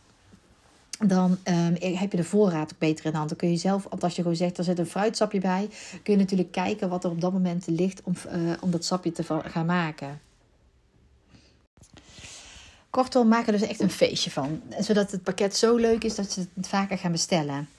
dan 1.05 1.31
um, 1.31 1.75
heb 1.79 2.11
je 2.11 2.17
de 2.17 2.23
voorraad 2.23 2.71
ook 2.73 2.79
beter 2.79 3.05
in 3.05 3.11
de 3.11 3.17
hand. 3.17 3.29
Dan 3.29 3.37
kun 3.37 3.51
je 3.51 3.57
zelf, 3.57 3.87
als 3.99 4.15
je 4.15 4.21
gewoon 4.21 4.37
zegt, 4.37 4.57
er 4.57 4.63
zit 4.63 4.79
een 4.79 4.85
fruitsapje 4.85 5.39
bij, 5.39 5.69
kun 6.03 6.13
je 6.13 6.19
natuurlijk 6.19 6.51
kijken 6.51 6.89
wat 6.89 7.03
er 7.03 7.09
op 7.09 7.21
dat 7.21 7.33
moment 7.33 7.67
ligt 7.67 8.01
om, 8.03 8.13
uh, 8.35 8.53
om 8.59 8.71
dat 8.71 8.85
sapje 8.85 9.11
te 9.11 9.23
gaan 9.43 9.65
maken. 9.65 10.21
Kortom, 12.97 13.27
maak 13.27 13.45
er 13.45 13.51
dus 13.51 13.61
echt 13.61 13.79
een 13.79 13.89
feestje 13.89 14.31
van. 14.31 14.61
Zodat 14.79 15.11
het 15.11 15.23
pakket 15.23 15.55
zo 15.55 15.75
leuk 15.75 16.03
is 16.03 16.15
dat 16.15 16.31
ze 16.31 16.45
het 16.55 16.67
vaker 16.67 16.97
gaan 16.97 17.11
bestellen. 17.11 17.69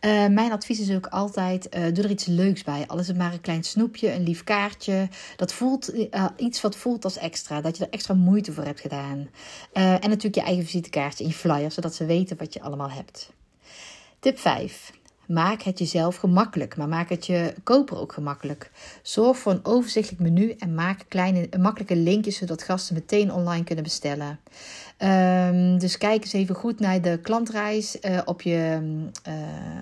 Uh, 0.00 0.26
mijn 0.26 0.52
advies 0.52 0.80
is 0.80 0.96
ook 0.96 1.06
altijd: 1.06 1.76
uh, 1.76 1.94
doe 1.94 2.04
er 2.04 2.10
iets 2.10 2.26
leuks 2.26 2.64
bij. 2.64 2.84
Al 2.86 2.98
is 2.98 3.08
het 3.08 3.16
maar 3.16 3.32
een 3.32 3.40
klein 3.40 3.64
snoepje, 3.64 4.12
een 4.12 4.22
lief 4.22 4.44
kaartje. 4.44 5.08
Dat 5.36 5.52
voelt 5.52 5.94
uh, 5.94 6.26
iets 6.36 6.60
wat 6.60 6.76
voelt 6.76 7.04
als 7.04 7.16
extra. 7.16 7.60
Dat 7.60 7.76
je 7.76 7.84
er 7.84 7.90
extra 7.90 8.14
moeite 8.14 8.52
voor 8.52 8.64
hebt 8.64 8.80
gedaan. 8.80 9.28
en 9.72 10.00
natuurlijk 10.00 10.34
je 10.34 10.42
eigen 10.42 10.64
visitekaartje 10.64 11.24
in 11.24 11.30
je 11.30 11.36
flyer, 11.36 11.70
zodat 11.70 11.94
ze 11.94 12.04
weten 12.04 12.36
wat 12.36 12.52
je 12.52 12.62
allemaal 12.62 12.90
hebt. 12.90 13.30
Tip 14.20 14.38
5. 14.38 14.92
Maak 15.28 15.62
het 15.62 15.78
jezelf 15.78 16.16
gemakkelijk, 16.16 16.76
maar 16.76 16.88
maak 16.88 17.08
het 17.08 17.26
je 17.26 17.54
koper 17.62 17.98
ook 17.98 18.12
gemakkelijk. 18.12 18.70
Zorg 19.02 19.38
voor 19.38 19.52
een 19.52 19.64
overzichtelijk 19.64 20.22
menu 20.22 20.54
en 20.58 20.74
maak 20.74 21.04
kleine, 21.08 21.48
makkelijke 21.58 21.96
linkjes 21.96 22.36
zodat 22.36 22.62
gasten 22.62 22.94
meteen 22.94 23.32
online 23.32 23.64
kunnen 23.64 23.84
bestellen. 23.84 24.40
Um, 24.98 25.78
dus 25.78 25.98
kijk 25.98 26.22
eens 26.22 26.32
even 26.32 26.54
goed 26.54 26.80
naar 26.80 27.02
de 27.02 27.18
klantreis 27.22 27.96
uh, 28.00 28.20
op, 28.24 28.42
je, 28.42 28.78
uh, 29.28 29.34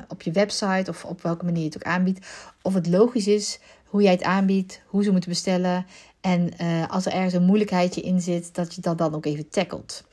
op 0.09 0.23
je 0.23 0.31
website 0.33 0.91
of 0.91 1.05
op 1.05 1.23
welke 1.23 1.45
manier 1.45 1.61
je 1.61 1.69
het 1.69 1.77
ook 1.77 1.93
aanbiedt. 1.93 2.27
Of 2.63 2.75
het 2.75 2.87
logisch 2.87 3.27
is 3.27 3.61
hoe 3.85 4.03
jij 4.03 4.13
het 4.13 4.23
aanbiedt, 4.23 4.83
hoe 4.87 5.03
ze 5.03 5.11
moeten 5.11 5.31
bestellen. 5.31 5.87
En 6.21 6.51
als 6.89 7.07
er 7.07 7.13
ergens 7.13 7.35
een 7.35 7.45
moeilijkheidje 7.45 8.01
in 8.01 8.21
zit, 8.21 8.55
dat 8.55 8.75
je 8.75 8.81
dat 8.81 8.99
dan 8.99 9.15
ook 9.15 9.27
even 9.27 9.49
tackelt. 9.49 10.05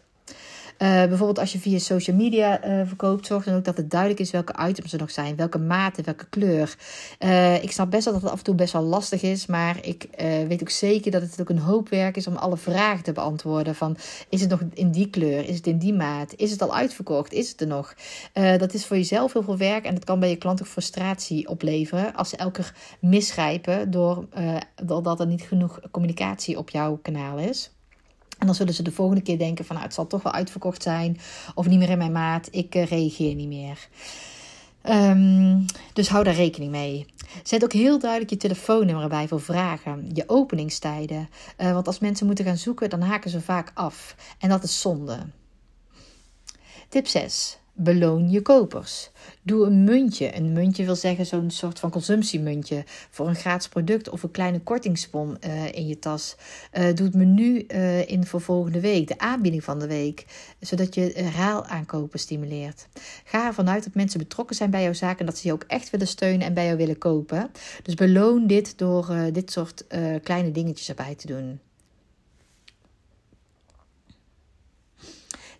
Uh, 0.77 0.89
bijvoorbeeld 0.89 1.39
als 1.39 1.51
je 1.51 1.59
via 1.59 1.77
social 1.77 2.15
media 2.15 2.65
uh, 2.65 2.87
verkoopt, 2.87 3.25
zorg 3.25 3.43
dan 3.43 3.55
ook 3.55 3.63
dat 3.63 3.77
het 3.77 3.91
duidelijk 3.91 4.19
is 4.19 4.31
welke 4.31 4.67
items 4.67 4.93
er 4.93 4.99
nog 4.99 5.11
zijn, 5.11 5.35
welke 5.35 5.57
maten, 5.57 6.03
welke 6.03 6.25
kleur. 6.29 6.75
Uh, 7.19 7.63
ik 7.63 7.71
snap 7.71 7.91
best 7.91 8.03
wel 8.03 8.13
dat 8.13 8.21
het 8.21 8.31
af 8.31 8.37
en 8.37 8.43
toe 8.43 8.55
best 8.55 8.73
wel 8.73 8.81
lastig 8.81 9.21
is, 9.21 9.45
maar 9.45 9.85
ik 9.85 10.07
weet 10.47 10.61
ook 10.61 10.69
zeker 10.69 11.11
dat 11.11 11.21
het 11.21 11.41
ook 11.41 11.49
een 11.49 11.59
hoop 11.59 11.89
werk 11.89 12.17
is 12.17 12.27
om 12.27 12.35
alle 12.35 12.57
vragen 12.57 13.03
te 13.03 13.11
beantwoorden. 13.11 13.75
Van 13.75 13.97
is 14.29 14.41
het 14.41 14.49
nog 14.49 14.59
in 14.73 14.91
die 14.91 15.09
kleur? 15.09 15.49
Is 15.49 15.55
het 15.55 15.67
in 15.67 15.77
die 15.77 15.93
maat? 15.93 16.33
Is 16.35 16.51
het 16.51 16.61
al 16.61 16.75
uitverkocht? 16.75 17.33
Is 17.33 17.49
het 17.49 17.61
er 17.61 17.67
nog? 17.67 17.95
dat 18.33 18.73
is 18.73 18.85
voor 18.85 18.97
jezelf 18.97 19.33
heel 19.33 19.43
veel 19.43 19.57
werk 19.57 19.85
en 19.85 19.93
dat 19.93 20.03
kan 20.03 20.19
bij 20.19 20.29
je 20.29 20.35
klant 20.35 20.61
ook 20.61 20.67
frustratie 20.67 21.47
opleveren 21.47 22.15
als 22.15 22.29
ze 22.29 22.37
elke 22.37 22.61
keer 22.61 22.73
misgrijpen 22.99 23.91
door, 23.91 24.27
doordat 24.83 25.19
er 25.19 25.27
niet 25.27 25.41
genoeg 25.41 25.79
communicatie 25.91 26.57
op 26.57 26.69
jouw 26.69 26.99
kanaal 27.01 27.37
is. 27.37 27.71
En 28.43 28.49
dan 28.49 28.57
zullen 28.57 28.73
ze 28.73 28.83
de 28.83 28.91
volgende 28.91 29.21
keer 29.21 29.37
denken 29.37 29.65
van 29.65 29.75
nou, 29.75 29.87
het 29.87 29.95
zal 29.95 30.07
toch 30.07 30.23
wel 30.23 30.33
uitverkocht 30.33 30.83
zijn 30.83 31.19
of 31.55 31.67
niet 31.67 31.79
meer 31.79 31.89
in 31.89 31.97
mijn 31.97 32.11
maat. 32.11 32.47
Ik 32.51 32.75
uh, 32.75 32.85
reageer 32.85 33.35
niet 33.35 33.47
meer. 33.47 33.87
Um, 34.89 35.65
dus 35.93 36.07
hou 36.07 36.23
daar 36.23 36.33
rekening 36.33 36.71
mee. 36.71 37.05
Zet 37.43 37.63
ook 37.63 37.73
heel 37.73 37.99
duidelijk 37.99 38.29
je 38.29 38.37
telefoonnummer 38.37 39.09
bij 39.09 39.27
voor 39.27 39.41
vragen, 39.41 40.09
je 40.13 40.23
openingstijden. 40.27 41.29
Uh, 41.57 41.71
want 41.73 41.87
als 41.87 41.99
mensen 41.99 42.25
moeten 42.25 42.45
gaan 42.45 42.57
zoeken, 42.57 42.89
dan 42.89 43.01
haken 43.01 43.29
ze 43.29 43.41
vaak 43.41 43.71
af. 43.73 44.15
En 44.39 44.49
dat 44.49 44.63
is 44.63 44.81
zonde. 44.81 45.19
Tip 46.89 47.07
6. 47.07 47.57
Beloon 47.75 48.29
je 48.29 48.41
kopers. 48.41 49.09
Doe 49.41 49.65
een 49.65 49.83
muntje. 49.83 50.35
Een 50.35 50.53
muntje 50.53 50.85
wil 50.85 50.95
zeggen 50.95 51.25
zo'n 51.25 51.51
soort 51.51 51.79
van 51.79 51.89
consumptiemuntje 51.89 52.83
voor 53.09 53.27
een 53.27 53.35
gratis 53.35 53.67
product 53.67 54.09
of 54.09 54.23
een 54.23 54.31
kleine 54.31 54.59
kortingsbon 54.59 55.37
uh, 55.45 55.71
in 55.71 55.87
je 55.87 55.99
tas. 55.99 56.35
Uh, 56.73 56.93
doe 56.93 57.05
het 57.05 57.15
menu 57.15 57.65
uh, 57.67 58.09
in 58.09 58.25
voor 58.25 58.41
volgende 58.41 58.79
week, 58.79 59.07
de 59.07 59.17
aanbieding 59.17 59.63
van 59.63 59.79
de 59.79 59.87
week, 59.87 60.25
zodat 60.59 60.95
je 60.95 61.11
raal 61.35 61.65
aankopen 61.65 62.19
stimuleert. 62.19 62.87
Ga 63.23 63.45
ervan 63.45 63.69
uit 63.69 63.83
dat 63.83 63.93
mensen 63.93 64.19
betrokken 64.19 64.55
zijn 64.55 64.69
bij 64.69 64.83
jouw 64.83 64.93
zaak 64.93 65.19
en 65.19 65.25
dat 65.25 65.37
ze 65.37 65.47
je 65.47 65.53
ook 65.53 65.65
echt 65.67 65.89
willen 65.89 66.07
steunen 66.07 66.47
en 66.47 66.53
bij 66.53 66.65
jou 66.65 66.77
willen 66.77 66.97
kopen. 66.97 67.51
Dus 67.83 67.93
beloon 67.93 68.47
dit 68.47 68.77
door 68.77 69.15
dit 69.31 69.51
soort 69.51 69.85
kleine 70.23 70.51
dingetjes 70.51 70.89
erbij 70.89 71.15
te 71.15 71.27
doen. 71.27 71.59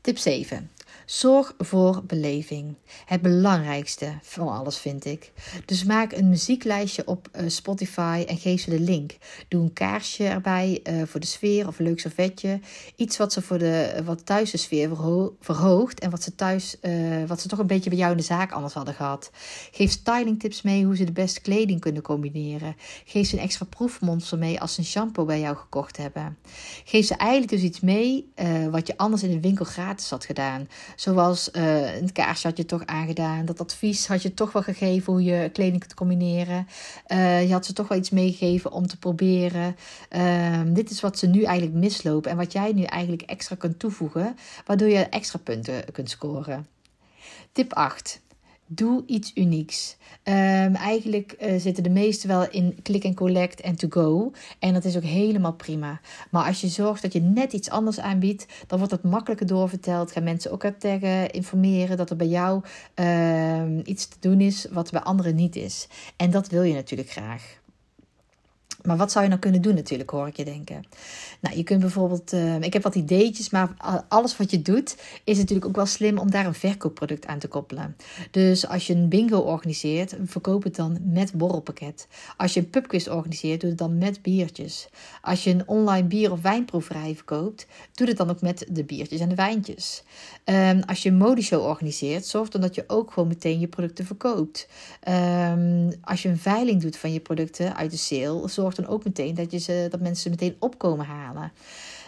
Tip 0.01 0.17
7. 0.17 0.69
Zorg 1.05 1.53
voor 1.57 2.03
beleving. 2.07 2.75
Het 3.05 3.21
belangrijkste 3.21 4.13
van 4.21 4.47
alles 4.47 4.77
vind 4.77 5.05
ik. 5.05 5.31
Dus 5.65 5.83
maak 5.83 6.11
een 6.11 6.29
muzieklijstje 6.29 7.07
op 7.07 7.27
uh, 7.35 7.49
Spotify 7.49 8.23
en 8.27 8.37
geef 8.37 8.61
ze 8.61 8.69
de 8.69 8.79
link. 8.79 9.17
Doe 9.47 9.63
een 9.63 9.73
kaarsje 9.73 10.25
erbij 10.25 10.79
uh, 10.83 11.01
voor 11.05 11.19
de 11.19 11.25
sfeer 11.25 11.67
of 11.67 11.79
een 11.79 11.85
leuk 11.85 11.99
servetje. 11.99 12.59
Iets 12.95 13.17
wat 13.17 13.33
ze 13.33 13.41
voor 13.41 13.57
de 13.57 14.01
wat 14.05 14.25
thuis 14.25 14.51
de 14.51 14.57
sfeer 14.57 14.87
verho 14.87 15.35
verhoogt 15.39 15.99
en 15.99 16.09
wat 16.09 16.23
ze 16.23 16.35
thuis, 16.35 16.77
uh, 16.81 17.23
wat 17.27 17.41
ze 17.41 17.47
toch 17.47 17.59
een 17.59 17.67
beetje 17.67 17.89
bij 17.89 17.99
jou 17.99 18.11
in 18.11 18.17
de 18.17 18.23
zaak 18.23 18.51
anders 18.51 18.73
hadden 18.73 18.93
gehad. 18.93 19.31
Geef 19.71 19.91
styling 19.91 20.39
tips 20.39 20.61
mee 20.61 20.85
hoe 20.85 20.95
ze 20.95 21.03
de 21.03 21.11
beste 21.11 21.41
kleding 21.41 21.79
kunnen 21.79 22.01
combineren. 22.01 22.75
Geef 23.05 23.27
ze 23.27 23.35
een 23.35 23.43
extra 23.43 23.65
proefmonster 23.65 24.37
mee 24.37 24.61
als 24.61 24.73
ze 24.73 24.79
een 24.79 24.85
shampoo 24.85 25.25
bij 25.25 25.39
jou 25.39 25.55
gekocht 25.55 25.97
hebben. 25.97 26.37
Geef 26.83 27.05
ze 27.05 27.15
eigenlijk 27.15 27.51
dus 27.51 27.61
iets 27.61 27.79
mee 27.79 28.31
wat 28.71 28.87
je 28.87 28.97
anders 28.97 29.23
in 29.23 29.31
de 29.31 29.39
winkel 29.39 29.65
gratis 29.65 30.09
had 30.09 30.25
gedaan. 30.25 30.67
Zoals 30.95 31.49
een 31.53 32.11
kaarsje 32.11 32.47
had 32.47 32.57
je 32.57 32.65
toch 32.65 32.85
aangedaan. 32.85 33.45
Dat 33.45 33.59
advies 33.59 34.07
had 34.07 34.21
je 34.21 34.33
toch 34.33 34.51
wel 34.51 34.61
gegeven 34.61 35.13
hoe 35.13 35.23
je 35.23 35.49
kleding 35.53 35.79
kunt 35.79 35.93
combineren. 35.93 36.67
Uh, 37.07 37.47
je 37.47 37.51
had 37.51 37.65
ze 37.65 37.73
toch 37.73 37.87
wel 37.87 37.97
iets 37.97 38.09
meegegeven 38.09 38.71
om 38.71 38.87
te 38.87 38.97
proberen. 38.97 39.75
Uh, 40.15 40.61
dit 40.65 40.89
is 40.89 41.01
wat 41.01 41.17
ze 41.17 41.27
nu 41.27 41.43
eigenlijk 41.43 41.77
mislopen. 41.77 42.31
En 42.31 42.37
wat 42.37 42.51
jij 42.51 42.71
nu 42.71 42.83
eigenlijk 42.83 43.21
extra 43.21 43.55
kunt 43.55 43.79
toevoegen. 43.79 44.37
Waardoor 44.65 44.87
je 44.87 45.03
extra 45.03 45.39
punten 45.43 45.91
kunt 45.91 46.09
scoren. 46.09 46.67
Tip 47.51 47.73
8. 47.73 48.21
Doe 48.67 49.03
iets 49.05 49.31
unieks. 49.35 49.97
Um, 50.23 50.75
eigenlijk 50.75 51.35
uh, 51.41 51.59
zitten 51.59 51.83
de 51.83 51.89
meeste 51.89 52.27
wel 52.27 52.49
in 52.49 52.79
click 52.83 53.05
and 53.05 53.15
collect 53.15 53.61
en 53.61 53.75
to 53.75 53.87
go. 53.89 54.31
En 54.59 54.73
dat 54.73 54.85
is 54.85 54.95
ook 54.95 55.03
helemaal 55.03 55.53
prima. 55.53 56.01
Maar 56.31 56.45
als 56.45 56.61
je 56.61 56.67
zorgt 56.67 57.01
dat 57.01 57.13
je 57.13 57.21
net 57.21 57.53
iets 57.53 57.69
anders 57.69 57.99
aanbiedt, 57.99 58.45
dan 58.67 58.77
wordt 58.77 58.93
het 58.93 59.03
makkelijker 59.03 59.47
doorverteld. 59.47 60.11
Gaan 60.11 60.23
mensen 60.23 60.51
ook 60.51 60.65
taggen, 60.79 61.31
informeren 61.31 61.97
dat 61.97 62.09
er 62.09 62.15
bij 62.15 62.27
jou 62.27 62.61
uh, 62.99 63.61
iets 63.83 64.07
te 64.07 64.17
doen 64.19 64.41
is 64.41 64.67
wat 64.71 64.91
bij 64.91 65.01
anderen 65.01 65.35
niet 65.35 65.55
is. 65.55 65.87
En 66.15 66.31
dat 66.31 66.47
wil 66.47 66.63
je 66.63 66.73
natuurlijk 66.73 67.09
graag. 67.09 67.61
Maar 68.83 68.97
wat 68.97 69.11
zou 69.11 69.23
je 69.23 69.29
nou 69.29 69.41
kunnen 69.41 69.61
doen 69.61 69.75
natuurlijk, 69.75 70.09
hoor 70.09 70.27
ik 70.27 70.37
je 70.37 70.45
denken. 70.45 70.83
Nou, 71.39 71.57
je 71.57 71.63
kunt 71.63 71.79
bijvoorbeeld, 71.79 72.33
uh, 72.33 72.61
ik 72.61 72.73
heb 72.73 72.83
wat 72.83 72.95
ideetjes, 72.95 73.49
maar 73.49 73.73
alles 74.07 74.37
wat 74.37 74.51
je 74.51 74.61
doet 74.61 74.97
is 75.23 75.37
natuurlijk 75.37 75.67
ook 75.67 75.75
wel 75.75 75.85
slim 75.85 76.17
om 76.17 76.31
daar 76.31 76.45
een 76.45 76.53
verkoopproduct 76.53 77.25
aan 77.25 77.39
te 77.39 77.47
koppelen. 77.47 77.95
Dus 78.31 78.67
als 78.67 78.87
je 78.87 78.93
een 78.93 79.09
bingo 79.09 79.39
organiseert, 79.39 80.15
verkoop 80.25 80.63
het 80.63 80.75
dan 80.75 80.97
met 81.03 81.33
borrelpakket. 81.33 82.07
Als 82.37 82.53
je 82.53 82.59
een 82.59 82.69
pubquiz 82.69 83.07
organiseert, 83.07 83.61
doe 83.61 83.69
het 83.69 83.79
dan 83.79 83.97
met 83.97 84.21
biertjes. 84.21 84.87
Als 85.21 85.43
je 85.43 85.49
een 85.49 85.67
online 85.67 86.07
bier- 86.07 86.31
of 86.31 86.41
wijnproeverij 86.41 87.15
verkoopt, 87.15 87.67
doe 87.93 88.07
het 88.07 88.17
dan 88.17 88.29
ook 88.29 88.41
met 88.41 88.65
de 88.69 88.83
biertjes 88.83 89.19
en 89.19 89.29
de 89.29 89.35
wijntjes. 89.35 90.03
Um, 90.45 90.81
als 90.85 91.03
je 91.03 91.09
een 91.09 91.17
modeshow 91.17 91.65
organiseert, 91.65 92.25
zorg 92.25 92.49
dan 92.49 92.61
dat 92.61 92.75
je 92.75 92.83
ook 92.87 93.11
gewoon 93.11 93.29
meteen 93.29 93.59
je 93.59 93.67
producten 93.67 94.05
verkoopt. 94.05 94.67
Um, 95.09 95.91
als 96.01 96.21
je 96.21 96.29
een 96.29 96.37
veiling 96.37 96.81
doet 96.81 96.97
van 96.97 97.13
je 97.13 97.19
producten 97.19 97.75
uit 97.75 97.91
de 97.91 97.97
sale, 97.97 98.47
zorg 98.47 98.72
dan 98.75 98.87
ook 98.87 99.03
meteen 99.03 99.35
dat, 99.35 99.51
je 99.51 99.57
ze, 99.57 99.87
dat 99.89 99.99
mensen 99.99 100.23
ze 100.23 100.29
meteen 100.29 100.55
opkomen 100.59 101.05
halen. 101.05 101.51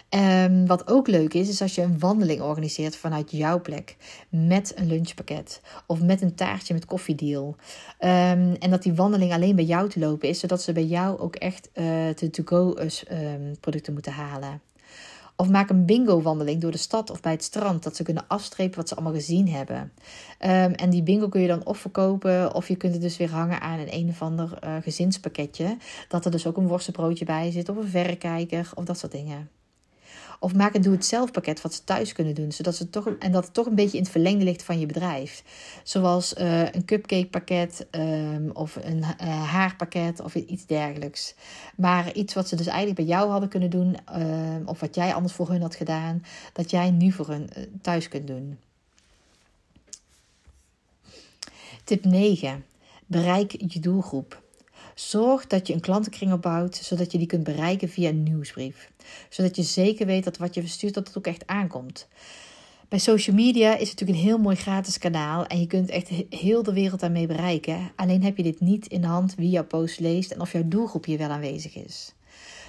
Um, 0.09 0.67
wat 0.67 0.87
ook 0.87 1.07
leuk 1.07 1.33
is, 1.33 1.49
is 1.49 1.61
als 1.61 1.75
je 1.75 1.81
een 1.81 1.99
wandeling 1.99 2.41
organiseert 2.41 2.95
vanuit 2.95 3.31
jouw 3.31 3.61
plek. 3.61 3.95
Met 4.29 4.73
een 4.75 4.87
lunchpakket. 4.87 5.61
Of 5.85 6.01
met 6.01 6.21
een 6.21 6.35
taartje 6.35 6.73
met 6.73 6.85
koffiedeal. 6.85 7.55
Um, 7.99 8.53
en 8.53 8.69
dat 8.69 8.83
die 8.83 8.93
wandeling 8.93 9.33
alleen 9.33 9.55
bij 9.55 9.65
jou 9.65 9.89
te 9.89 9.99
lopen 9.99 10.29
is. 10.29 10.39
Zodat 10.39 10.61
ze 10.61 10.71
bij 10.71 10.85
jou 10.85 11.19
ook 11.19 11.35
echt 11.35 11.69
uh, 11.73 11.85
de 12.15 12.29
to-go 12.29 12.75
um, 13.11 13.59
producten 13.59 13.93
moeten 13.93 14.11
halen. 14.11 14.61
Of 15.35 15.49
maak 15.49 15.69
een 15.69 15.85
bingo-wandeling 15.85 16.61
door 16.61 16.71
de 16.71 16.77
stad 16.77 17.09
of 17.09 17.21
bij 17.21 17.31
het 17.31 17.43
strand. 17.43 17.83
Dat 17.83 17.95
ze 17.95 18.03
kunnen 18.03 18.25
afstrepen 18.27 18.77
wat 18.77 18.87
ze 18.87 18.95
allemaal 18.95 19.13
gezien 19.13 19.49
hebben. 19.49 19.79
Um, 19.79 19.91
en 20.73 20.89
die 20.89 21.03
bingo 21.03 21.29
kun 21.29 21.41
je 21.41 21.47
dan 21.47 21.65
of 21.65 21.77
verkopen. 21.77 22.53
Of 22.53 22.67
je 22.67 22.75
kunt 22.75 22.93
het 22.93 23.01
dus 23.01 23.17
weer 23.17 23.31
hangen 23.31 23.61
aan 23.61 23.79
een 23.79 23.93
een 23.93 24.09
of 24.09 24.21
ander 24.21 24.59
uh, 24.63 24.75
gezinspakketje. 24.81 25.77
Dat 26.07 26.25
er 26.25 26.31
dus 26.31 26.47
ook 26.47 26.57
een 26.57 26.67
worstenbroodje 26.67 27.25
bij 27.25 27.51
zit. 27.51 27.69
Of 27.69 27.77
een 27.77 27.87
verrekijker. 27.87 28.71
Of 28.73 28.83
dat 28.83 28.99
soort 28.99 29.11
dingen. 29.11 29.49
Of 30.39 30.53
maak 30.53 30.73
een 30.73 30.81
doe-het-zelf 30.81 31.31
pakket 31.31 31.61
wat 31.61 31.73
ze 31.73 31.83
thuis 31.83 32.13
kunnen 32.13 32.35
doen. 32.35 32.51
Zodat 32.51 32.75
ze 32.75 32.89
toch, 32.89 33.07
en 33.19 33.31
dat 33.31 33.43
het 33.43 33.53
toch 33.53 33.65
een 33.65 33.75
beetje 33.75 33.97
in 33.97 34.03
het 34.03 34.11
verlengde 34.11 34.43
ligt 34.43 34.63
van 34.63 34.79
je 34.79 34.85
bedrijf. 34.85 35.43
Zoals 35.83 36.33
uh, 36.33 36.73
een 36.73 36.85
cupcake 36.85 37.27
pakket 37.27 37.87
um, 37.91 38.49
of 38.53 38.75
een 38.75 38.97
uh, 38.97 39.43
haarpakket 39.51 40.19
of 40.19 40.35
iets 40.35 40.65
dergelijks. 40.65 41.35
Maar 41.75 42.13
iets 42.13 42.33
wat 42.33 42.47
ze 42.47 42.55
dus 42.55 42.67
eigenlijk 42.67 42.97
bij 42.97 43.05
jou 43.05 43.29
hadden 43.29 43.49
kunnen 43.49 43.69
doen. 43.69 43.97
Uh, 44.17 44.55
of 44.65 44.79
wat 44.79 44.95
jij 44.95 45.13
anders 45.13 45.33
voor 45.33 45.49
hun 45.49 45.61
had 45.61 45.75
gedaan. 45.75 46.23
Dat 46.53 46.69
jij 46.69 46.91
nu 46.91 47.11
voor 47.11 47.27
hun 47.27 47.49
uh, 47.57 47.63
thuis 47.81 48.07
kunt 48.07 48.27
doen. 48.27 48.57
Tip 51.83 52.05
9. 52.05 52.65
Bereik 53.05 53.55
je 53.67 53.79
doelgroep. 53.79 54.43
Zorg 54.95 55.47
dat 55.47 55.67
je 55.67 55.73
een 55.73 55.79
klantenkring 55.79 56.33
opbouwt, 56.33 56.75
zodat 56.75 57.11
je 57.11 57.17
die 57.17 57.27
kunt 57.27 57.43
bereiken 57.43 57.89
via 57.89 58.09
een 58.09 58.23
nieuwsbrief. 58.23 58.91
Zodat 59.29 59.55
je 59.55 59.63
zeker 59.63 60.05
weet 60.05 60.23
dat 60.23 60.37
wat 60.37 60.53
je 60.53 60.61
verstuurt, 60.61 60.93
dat 60.93 61.07
het 61.07 61.17
ook 61.17 61.27
echt 61.27 61.47
aankomt. 61.47 62.07
Bij 62.89 62.99
social 62.99 63.35
media 63.35 63.73
is 63.73 63.89
het 63.89 63.99
natuurlijk 63.99 64.19
een 64.19 64.25
heel 64.25 64.37
mooi 64.37 64.55
gratis 64.55 64.97
kanaal 64.97 65.45
en 65.45 65.59
je 65.59 65.67
kunt 65.67 65.89
echt 65.89 66.09
heel 66.29 66.63
de 66.63 66.73
wereld 66.73 66.99
daarmee 66.99 67.27
bereiken. 67.27 67.91
Alleen 67.95 68.23
heb 68.23 68.37
je 68.37 68.43
dit 68.43 68.59
niet 68.59 68.87
in 68.87 69.01
de 69.01 69.07
hand 69.07 69.35
wie 69.35 69.49
jouw 69.49 69.65
post 69.65 69.99
leest 69.99 70.31
en 70.31 70.41
of 70.41 70.51
jouw 70.51 70.67
doelgroep 70.67 71.05
hier 71.05 71.17
wel 71.17 71.29
aanwezig 71.29 71.75
is. 71.75 72.13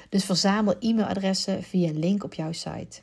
Dus 0.09 0.25
verzamel 0.25 0.75
e-mailadressen 0.80 1.62
via 1.62 1.88
een 1.88 1.99
link 1.99 2.25
op 2.25 2.35
jouw 2.35 2.52
site. 2.52 3.00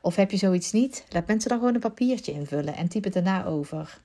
Of 0.00 0.16
heb 0.16 0.30
je 0.30 0.36
zoiets 0.36 0.72
niet? 0.72 1.04
Laat 1.08 1.26
mensen 1.26 1.48
dan 1.48 1.58
gewoon 1.58 1.74
een 1.74 1.80
papiertje 1.80 2.32
invullen 2.32 2.74
en 2.76 2.88
typ 2.88 3.04
het 3.04 3.12
daarna 3.12 3.44
over. 3.44 4.00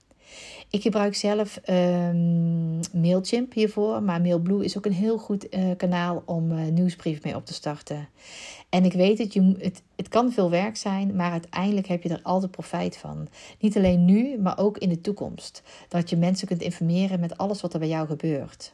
Ik 0.72 0.82
gebruik 0.82 1.16
zelf 1.16 1.60
um, 1.70 2.80
Mailchimp 2.94 3.54
hiervoor, 3.54 4.04
maar 4.04 4.22
Mailblue 4.22 4.64
is 4.64 4.78
ook 4.78 4.86
een 4.86 4.94
heel 4.94 5.18
goed 5.18 5.56
uh, 5.56 5.76
kanaal 5.78 6.24
om 6.26 6.52
uh, 6.52 6.66
nieuwsbrief 6.66 7.24
mee 7.24 7.36
op 7.36 7.46
te 7.46 7.54
starten. 7.54 8.08
En 8.70 8.86
ik 8.86 8.94
weet 8.94 9.18
het, 9.18 9.34
je, 9.34 9.56
het, 9.60 9.82
het 9.96 10.08
kan 10.08 10.32
veel 10.32 10.50
werk 10.50 10.78
zijn, 10.78 11.16
maar 11.16 11.32
uiteindelijk 11.32 11.88
heb 11.88 12.04
je 12.04 12.10
er 12.10 12.20
altijd 12.24 12.52
profijt 12.52 12.98
van. 12.98 13.28
Niet 13.60 13.78
alleen 13.78 14.06
nu, 14.06 14.38
maar 14.40 14.58
ook 14.58 14.78
in 14.78 14.90
de 14.90 15.02
toekomst. 15.02 15.64
Dat 15.88 16.10
je 16.10 16.18
mensen 16.18 16.48
kunt 16.48 16.62
informeren 16.62 17.20
met 17.20 17.38
alles 17.38 17.62
wat 17.62 17.74
er 17.74 17.80
bij 17.80 17.88
jou 17.88 18.08
gebeurt. 18.08 18.74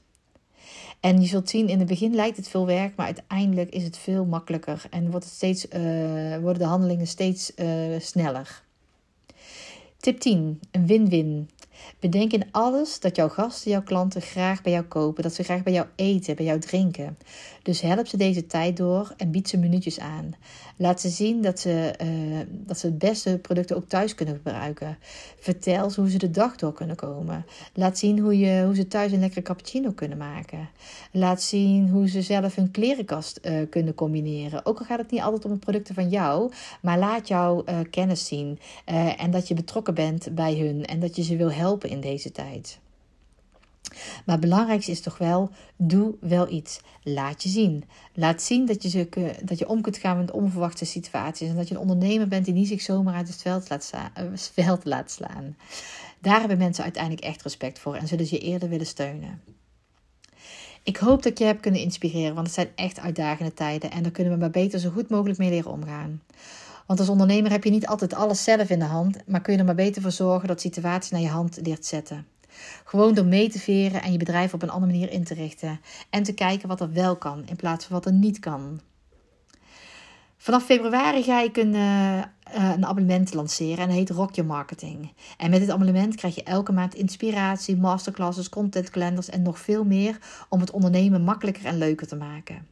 En 1.00 1.22
je 1.22 1.28
zult 1.28 1.50
zien, 1.50 1.68
in 1.68 1.80
het 1.80 1.88
begin 1.88 2.16
lijkt 2.16 2.38
het 2.38 2.48
veel 2.48 2.66
werk, 2.66 2.96
maar 2.96 3.06
uiteindelijk 3.06 3.70
is 3.70 3.84
het 3.84 3.98
veel 3.98 4.26
makkelijker 4.26 4.86
en 4.90 5.12
wordt 5.12 5.26
het 5.26 5.34
steeds, 5.34 5.68
uh, 5.68 6.38
worden 6.38 6.62
de 6.62 6.68
handelingen 6.68 7.08
steeds 7.08 7.52
sneller. 8.00 8.64
Tip 10.06 10.20
10. 10.20 10.60
Een 10.72 10.88
win-win. 10.88 11.50
Bedenk 12.00 12.34
in 12.34 12.52
alles 12.52 13.00
dat 13.00 13.16
jouw 13.16 13.30
gasten, 13.30 13.72
jouw 13.72 13.84
klanten 13.84 14.22
graag 14.22 14.62
bij 14.62 14.72
jou 14.72 14.84
kopen, 14.84 15.24
dat 15.24 15.34
ze 15.34 15.44
graag 15.44 15.64
bij 15.64 15.74
jou 15.74 15.88
eten, 15.96 16.36
bij 16.36 16.46
jou 16.46 16.60
drinken. 16.60 17.18
Dus 17.64 17.82
help 17.82 18.08
ze 18.08 18.18
deze 18.18 18.48
tijd 18.48 18.78
door 18.78 19.14
en 19.18 19.32
bied 19.32 19.50
ze 19.50 19.58
minuutjes 19.58 20.00
aan. 20.00 20.36
Laat 20.78 21.02
ze 21.02 21.10
zien 21.10 21.42
dat 21.42 21.60
ze, 21.60 21.94
uh, 22.04 22.40
dat 22.50 22.80
ze 22.80 22.86
het 22.86 22.98
beste 22.98 23.38
producten 23.42 23.76
ook 23.76 23.88
thuis 23.88 24.16
kunnen 24.16 24.36
gebruiken. 24.36 24.98
Vertel 25.40 25.90
ze 25.90 26.00
hoe 26.00 26.10
ze 26.10 26.18
de 26.18 26.32
dag 26.32 26.56
door 26.56 26.74
kunnen 26.74 26.96
komen. 26.96 27.46
Laat 27.74 27.98
zien 27.98 28.20
hoe, 28.20 28.40
je, 28.40 28.64
hoe 28.66 28.76
ze 28.76 28.88
thuis 28.88 29.12
een 29.12 29.20
lekkere 29.20 29.42
cappuccino 29.42 29.92
kunnen 29.92 30.18
maken. 30.18 30.70
Laat 31.12 31.42
zien 31.42 31.90
hoe 31.90 32.10
ze 32.10 32.22
zelf 32.22 32.56
hun 32.56 32.72
klerenkast 32.72 33.40
uh, 33.44 33.70
kunnen 33.70 33.96
combineren. 33.96 34.66
Ook 34.66 34.80
al 34.80 34.86
gaat 34.86 35.00
het 35.00 35.12
niet 35.12 35.22
altijd 35.22 35.46
om 35.46 35.60
producten 35.60 35.96
van 35.96 36.10
jou, 36.10 36.52
maar 36.82 37.00
laat 37.00 37.28
jouw 37.28 37.64
uh, 37.66 37.80
kennis 37.90 38.26
zien. 38.26 38.60
en 39.18 39.32
dat 39.32 39.48
je 39.48 39.54
betrokken 39.54 39.94
bent 39.94 40.36
bij 40.36 40.58
hun 40.58 40.86
en 40.86 41.00
dat 41.00 41.16
je 41.16 41.24
ze 41.24 41.36
wil 41.36 41.52
helpen 41.52 41.65
in 41.74 42.02
deze 42.02 42.32
tijd. 42.32 42.80
Maar 44.26 44.36
het 44.36 44.40
belangrijkste 44.40 44.92
is 44.92 45.02
toch 45.02 45.18
wel, 45.18 45.50
doe 45.76 46.16
wel 46.20 46.52
iets. 46.52 46.80
Laat 47.04 47.44
je 47.44 47.50
zien. 47.50 47.84
Laat 48.14 48.42
zien 48.42 48.66
dat 48.66 48.92
je, 48.92 49.08
dat 49.44 49.60
je 49.60 49.70
om 49.70 49.82
kunt 49.82 49.98
gaan 49.98 50.18
met 50.18 50.32
onverwachte 50.32 50.86
situaties. 50.86 51.50
En 51.50 51.56
dat 51.56 51.68
je 51.68 51.76
een 51.76 51.82
ondernemer 51.82 52.28
bent 52.28 52.46
die 52.46 52.54
niet 52.54 52.68
zich 52.68 52.82
zomaar 52.82 53.16
uit 53.16 53.28
het 53.28 53.42
veld 53.42 53.70
laat, 53.70 53.84
sla, 53.84 54.12
uh, 54.20 54.24
veld 54.34 54.86
laat 54.86 55.12
slaan. 55.12 55.58
Daar 56.20 56.40
hebben 56.40 56.58
mensen 56.58 56.84
uiteindelijk 56.84 57.24
echt 57.24 57.42
respect 57.42 57.80
voor 57.80 57.96
en 57.96 58.08
zullen 58.08 58.26
ze 58.26 58.36
je 58.36 58.42
eerder 58.42 58.70
willen 58.70 58.86
steunen. 58.86 59.42
Ik 60.84 60.98
hoop 60.98 61.24
dat 61.24 61.40
je 61.40 61.46
hebt 61.46 61.62
kunnen 61.62 61.82
inspireren, 61.82 62.36
want 62.36 62.46
het 62.46 62.56
zijn 62.56 62.70
echt 62.76 63.00
uitdagende 63.00 63.54
tijden 63.54 63.92
en 63.92 64.04
daar 64.04 64.12
kunnen 64.12 64.34
we 64.34 64.40
maar 64.40 64.50
beter 64.50 64.80
zo 64.80 64.90
goed 64.90 65.10
mogelijk 65.10 65.40
mee 65.40 65.50
leren 65.50 65.72
omgaan. 65.72 66.22
Want 66.86 67.00
als 67.00 67.10
ondernemer 67.10 67.52
heb 67.52 67.64
je 67.64 67.70
niet 67.70 67.88
altijd 67.88 68.14
alles 68.14 68.44
zelf 68.44 68.70
in 68.70 68.80
de 68.80 68.86
hand, 68.86 69.18
maar 69.28 69.42
kun 69.42 69.54
je 69.54 69.60
er 69.60 69.66
maar 69.66 69.76
beter 69.76 70.02
voor 70.02 70.12
zorgen 70.12 70.48
dat 70.48 70.62
situaties 70.62 71.12
naar 71.12 71.22
je 71.22 71.28
hand 71.28 71.60
leert 71.62 71.86
zetten. 71.86 72.28
Gewoon 72.84 73.14
door 73.14 73.26
mee 73.26 73.50
te 73.50 73.60
veren 73.60 74.02
en 74.02 74.12
je 74.12 74.18
bedrijf 74.18 74.54
op 74.54 74.62
een 74.62 74.70
andere 74.70 74.92
manier 74.92 75.12
in 75.12 75.24
te 75.24 75.34
richten. 75.34 75.80
En 76.10 76.24
te 76.24 76.34
kijken 76.34 76.68
wat 76.68 76.82
er 76.82 76.94
wel 76.94 77.16
kan 77.16 77.44
in 77.46 77.56
plaats 77.56 77.86
van 77.86 77.96
wat 77.96 78.06
er 78.06 78.14
niet 78.14 78.40
kan. 78.40 78.82
Vanaf 80.38 80.64
februari 80.64 81.24
ga 81.24 81.42
ik 81.42 81.58
een, 81.58 81.74
uh, 81.74 82.24
een 82.54 82.86
abonnement 82.86 83.34
lanceren 83.34 83.78
en 83.78 83.88
dat 83.88 83.98
heet 83.98 84.10
Rock 84.10 84.36
Your 84.36 84.50
Marketing. 84.50 85.12
En 85.38 85.50
met 85.50 85.60
dit 85.60 85.70
abonnement 85.70 86.16
krijg 86.16 86.36
je 86.36 86.44
elke 86.44 86.72
maand 86.72 86.96
inspiratie, 86.96 87.78
masterclasses, 87.78 88.50
content 88.50 88.90
calendars 88.90 89.30
en 89.30 89.42
nog 89.42 89.60
veel 89.60 89.84
meer 89.84 90.18
om 90.50 90.60
het 90.60 90.72
ondernemen 90.72 91.22
makkelijker 91.22 91.66
en 91.66 91.78
leuker 91.78 92.08
te 92.08 92.16
maken. 92.16 92.68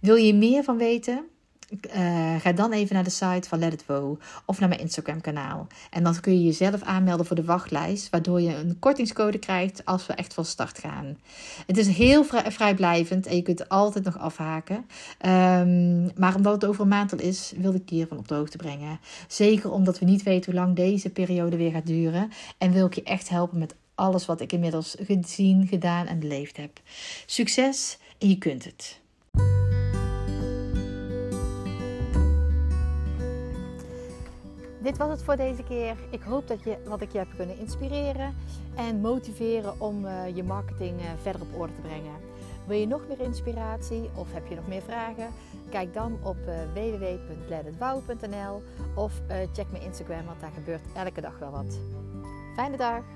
Wil 0.00 0.14
je 0.14 0.34
meer 0.34 0.64
van 0.64 0.76
weten? 0.76 1.26
Uh, 1.70 2.40
ga 2.40 2.52
dan 2.52 2.72
even 2.72 2.94
naar 2.94 3.04
de 3.04 3.10
site 3.10 3.48
van 3.48 3.58
Let 3.58 3.72
It 3.72 3.86
Wo 3.86 4.18
of 4.44 4.60
naar 4.60 4.68
mijn 4.68 4.80
Instagram 4.80 5.20
kanaal. 5.20 5.66
En 5.90 6.04
dan 6.04 6.20
kun 6.20 6.32
je 6.32 6.44
jezelf 6.44 6.82
aanmelden 6.82 7.26
voor 7.26 7.36
de 7.36 7.44
wachtlijst, 7.44 8.10
waardoor 8.10 8.40
je 8.40 8.54
een 8.54 8.78
kortingscode 8.78 9.38
krijgt 9.38 9.84
als 9.84 10.06
we 10.06 10.12
echt 10.12 10.34
van 10.34 10.44
start 10.44 10.78
gaan. 10.78 11.18
Het 11.66 11.76
is 11.76 11.88
heel 11.88 12.24
vrij, 12.24 12.52
vrijblijvend 12.52 13.26
en 13.26 13.36
je 13.36 13.42
kunt 13.42 13.68
altijd 13.68 14.04
nog 14.04 14.18
afhaken. 14.18 14.76
Um, 14.76 16.10
maar 16.16 16.34
omdat 16.34 16.54
het 16.54 16.64
over 16.64 16.82
een 16.82 16.88
maand 16.88 17.12
al 17.12 17.18
is, 17.18 17.52
wilde 17.56 17.78
ik 17.78 17.88
je 17.88 17.94
hiervan 17.94 18.18
op 18.18 18.28
de 18.28 18.34
hoogte 18.34 18.56
brengen. 18.56 19.00
Zeker 19.28 19.70
omdat 19.70 19.98
we 19.98 20.04
niet 20.04 20.22
weten 20.22 20.52
hoe 20.52 20.60
lang 20.60 20.76
deze 20.76 21.10
periode 21.10 21.56
weer 21.56 21.70
gaat 21.70 21.86
duren. 21.86 22.30
En 22.58 22.72
wil 22.72 22.86
ik 22.86 22.94
je 22.94 23.02
echt 23.02 23.28
helpen 23.28 23.58
met 23.58 23.74
alles 23.94 24.26
wat 24.26 24.40
ik 24.40 24.52
inmiddels 24.52 24.96
gezien, 24.98 25.66
gedaan 25.66 26.06
en 26.06 26.18
beleefd 26.18 26.56
heb. 26.56 26.80
Succes 27.26 27.98
en 28.18 28.28
je 28.28 28.38
kunt 28.38 28.64
het. 28.64 29.00
Dit 34.86 34.96
was 34.96 35.10
het 35.10 35.22
voor 35.22 35.36
deze 35.36 35.62
keer. 35.62 35.96
Ik 36.10 36.22
hoop 36.22 36.48
dat 36.48 36.64
je 36.64 36.76
wat 36.84 37.00
ik 37.00 37.12
je 37.12 37.18
heb 37.18 37.28
kunnen 37.36 37.58
inspireren 37.58 38.34
en 38.76 39.00
motiveren 39.00 39.80
om 39.80 40.04
uh, 40.04 40.36
je 40.36 40.42
marketing 40.42 41.00
uh, 41.00 41.06
verder 41.20 41.40
op 41.42 41.60
orde 41.60 41.72
te 41.72 41.80
brengen. 41.80 42.14
Wil 42.66 42.78
je 42.78 42.86
nog 42.86 43.08
meer 43.08 43.20
inspiratie 43.20 44.10
of 44.14 44.32
heb 44.32 44.46
je 44.46 44.54
nog 44.54 44.66
meer 44.66 44.82
vragen? 44.82 45.28
Kijk 45.70 45.94
dan 45.94 46.18
op 46.22 46.36
uh, 46.46 46.54
of 48.94 49.12
check 49.52 49.70
mijn 49.70 49.82
Instagram, 49.82 50.24
want 50.24 50.40
daar 50.40 50.52
gebeurt 50.54 50.82
elke 50.94 51.20
dag 51.20 51.38
wel 51.38 51.50
wat. 51.50 51.78
Fijne 52.54 52.76
dag! 52.76 53.15